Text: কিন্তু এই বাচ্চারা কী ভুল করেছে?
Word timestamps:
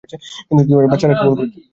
কিন্তু 0.49 0.73
এই 0.75 0.89
বাচ্চারা 0.91 1.13
কী 1.13 1.23
ভুল 1.23 1.35
করেছে? 1.39 1.59